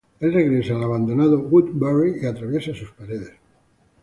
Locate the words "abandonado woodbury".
0.81-2.21